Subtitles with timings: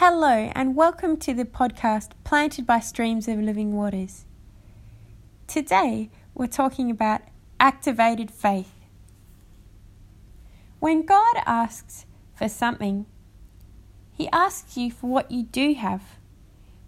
[0.00, 4.26] Hello, and welcome to the podcast Planted by Streams of Living Waters.
[5.48, 7.22] Today, we're talking about
[7.58, 8.72] activated faith.
[10.78, 13.06] When God asks for something,
[14.12, 16.02] He asks you for what you do have.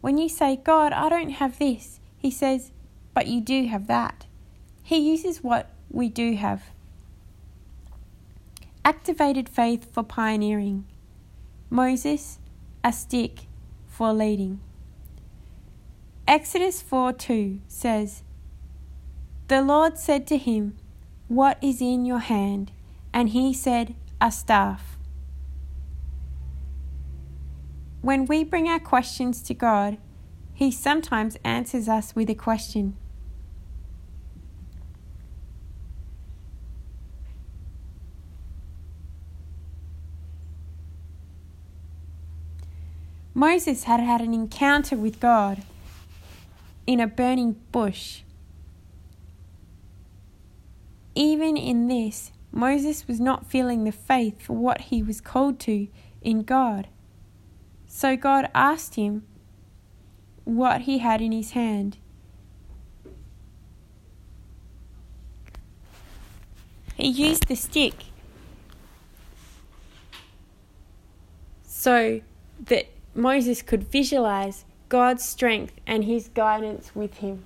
[0.00, 2.70] When you say, God, I don't have this, He says,
[3.12, 4.26] but you do have that.
[4.84, 6.62] He uses what we do have.
[8.84, 10.84] Activated faith for pioneering.
[11.70, 12.38] Moses,
[12.82, 13.46] a stick
[13.86, 14.60] for leading.
[16.26, 18.22] Exodus 4 2 says,
[19.48, 20.76] The Lord said to him,
[21.28, 22.72] What is in your hand?
[23.12, 24.96] And he said, A staff.
[28.02, 29.98] When we bring our questions to God,
[30.54, 32.96] He sometimes answers us with a question.
[43.34, 45.62] Moses had had an encounter with God
[46.86, 48.22] in a burning bush.
[51.14, 55.86] Even in this, Moses was not feeling the faith for what he was called to
[56.20, 56.88] in God.
[57.86, 59.24] So God asked him
[60.44, 61.98] what he had in his hand.
[66.96, 67.94] He used the stick
[71.62, 72.20] so
[72.66, 77.44] that Moses could visualize God's strength and his guidance with him.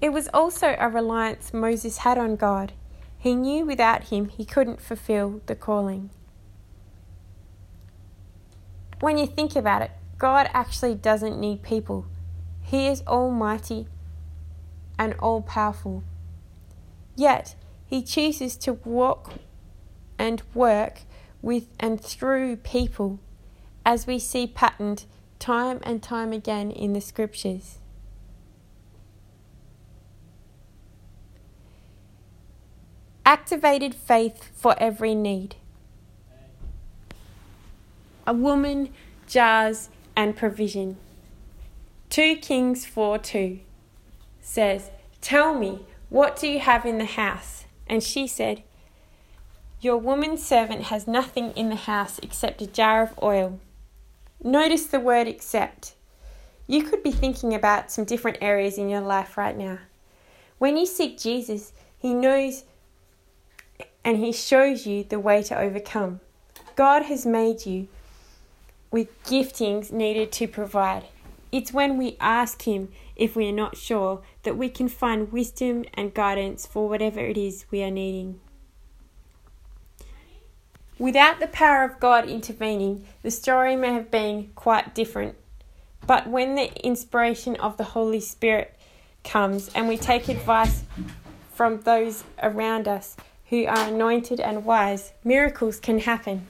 [0.00, 2.72] It was also a reliance Moses had on God.
[3.18, 6.10] He knew without him he couldn't fulfill the calling.
[9.00, 12.06] When you think about it, God actually doesn't need people.
[12.62, 13.86] He is almighty
[14.98, 16.02] and all powerful.
[17.16, 17.54] Yet,
[17.86, 19.32] he chooses to walk
[20.18, 21.00] and work
[21.44, 23.20] with and through people,
[23.84, 25.04] as we see patterned
[25.38, 27.78] time and time again in the scriptures.
[33.26, 35.56] Activated faith for every need.
[38.26, 38.88] A woman,
[39.28, 40.96] jars, and provision.
[42.08, 43.60] 2 Kings 4 2
[44.40, 47.66] says, Tell me, what do you have in the house?
[47.86, 48.62] And she said,
[49.84, 53.60] your woman servant has nothing in the house except a jar of oil.
[54.42, 55.94] Notice the word except.
[56.66, 59.78] You could be thinking about some different areas in your life right now.
[60.58, 62.64] When you seek Jesus, He knows
[64.02, 66.20] and He shows you the way to overcome.
[66.76, 67.88] God has made you
[68.90, 71.04] with giftings needed to provide.
[71.52, 75.84] It's when we ask Him if we are not sure that we can find wisdom
[75.92, 78.40] and guidance for whatever it is we are needing.
[80.98, 85.36] Without the power of God intervening, the story may have been quite different.
[86.06, 88.76] But when the inspiration of the Holy Spirit
[89.24, 90.84] comes and we take advice
[91.52, 93.16] from those around us
[93.46, 96.46] who are anointed and wise, miracles can happen.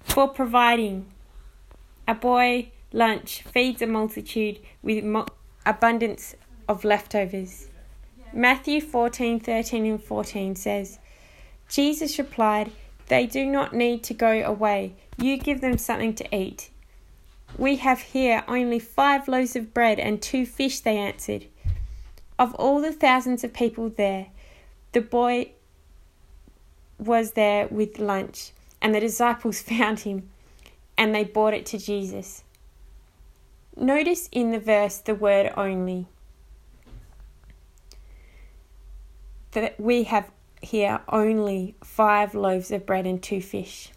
[0.00, 1.06] For providing,
[2.06, 5.26] a boy lunch feeds a multitude with mo-
[5.64, 6.34] abundance
[6.68, 7.68] of leftovers.
[8.32, 10.98] Matthew 14, 13, and 14 says,
[11.68, 12.70] Jesus replied,
[13.08, 14.94] They do not need to go away.
[15.18, 16.70] You give them something to eat.
[17.58, 21.46] We have here only five loaves of bread and two fish, they answered.
[22.38, 24.26] Of all the thousands of people there,
[24.92, 25.52] the boy
[26.98, 30.28] was there with lunch, and the disciples found him,
[30.98, 32.44] and they brought it to Jesus.
[33.76, 36.06] Notice in the verse the word only.
[39.52, 40.30] That we have
[40.62, 43.90] here only five loaves of bread and two fish.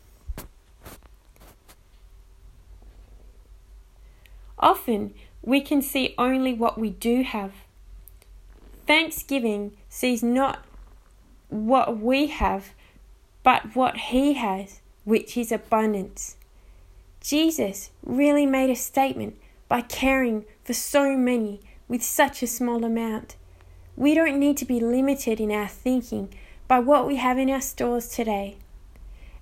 [4.60, 7.54] Often we can see only what we do have.
[8.86, 10.66] Thanksgiving sees not
[11.50, 12.74] what we have,
[13.44, 16.36] but what He has, which is abundance.
[17.22, 19.38] Jesus really made a statement
[19.68, 23.36] by caring for so many with such a small amount.
[23.96, 26.34] We don't need to be limited in our thinking
[26.70, 28.56] by what we have in our stores today.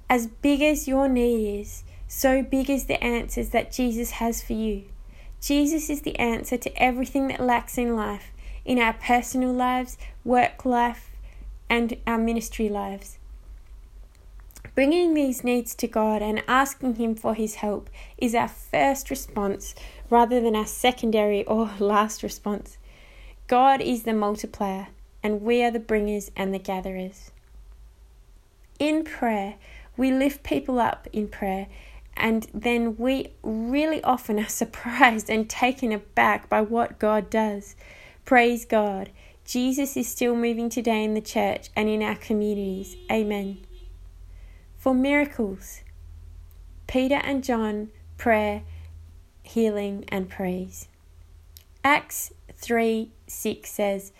[0.09, 4.53] As big as your need is, so big is the answers that Jesus has for
[4.53, 4.85] you.
[5.41, 8.31] Jesus is the answer to everything that lacks in life,
[8.63, 11.11] in our personal lives, work life,
[11.69, 13.19] and our ministry lives.
[14.73, 19.75] Bringing these needs to God and asking Him for His help is our first response
[20.09, 22.77] rather than our secondary or last response.
[23.47, 24.87] God is the multiplier
[25.23, 27.31] and we are the bringers and the gatherers.
[28.79, 29.55] In prayer,
[29.97, 31.67] We lift people up in prayer,
[32.15, 37.75] and then we really often are surprised and taken aback by what God does.
[38.23, 39.09] Praise God.
[39.43, 42.97] Jesus is still moving today in the church and in our communities.
[43.11, 43.59] Amen.
[44.77, 45.81] For miracles,
[46.85, 48.63] Peter and John, prayer,
[49.43, 50.89] healing, and praise.
[51.83, 54.11] Acts 3 6 says,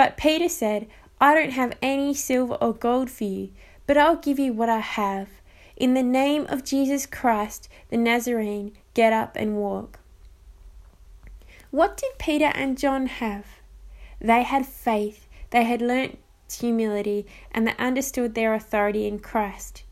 [0.00, 0.86] But Peter said,
[1.20, 3.50] I don't have any silver or gold for you,
[3.86, 5.28] but I'll give you what I have.
[5.76, 9.98] In the name of Jesus Christ, the Nazarene, get up and walk.
[11.70, 13.44] What did Peter and John have?
[14.22, 16.18] They had faith, they had learnt
[16.50, 19.82] humility, and they understood their authority in Christ.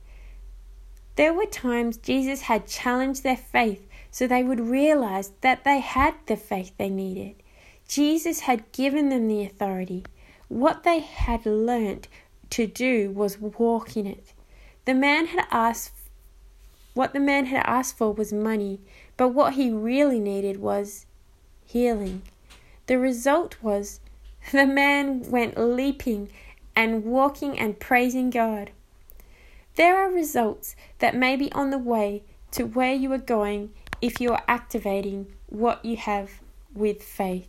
[1.17, 6.15] There were times Jesus had challenged their faith so they would realize that they had
[6.25, 7.35] the faith they needed.
[7.89, 10.05] Jesus had given them the authority.
[10.49, 12.07] What they had learnt
[12.51, 14.33] to do was walk in it.
[14.85, 15.95] The man had asked
[16.95, 18.81] what the man had asked for was money,
[19.17, 21.07] but what he really needed was
[21.65, 22.23] healing.
[22.87, 24.01] The result was
[24.53, 26.29] the man went leaping
[26.75, 28.73] and walking and praising God.
[29.77, 33.71] There are results that may be on the way to where you are going
[34.01, 36.41] if you are activating what you have
[36.75, 37.49] with faith.